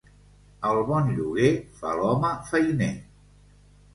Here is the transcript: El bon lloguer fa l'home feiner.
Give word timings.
El 0.69 0.79
bon 0.85 1.11
lloguer 1.17 1.51
fa 1.83 1.93
l'home 1.99 2.33
feiner. 2.47 2.91